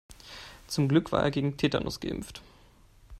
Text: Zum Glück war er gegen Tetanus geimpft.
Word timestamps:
Zum 0.65 0.87
Glück 0.87 1.11
war 1.11 1.21
er 1.21 1.29
gegen 1.29 1.57
Tetanus 1.57 1.99
geimpft. 1.99 2.41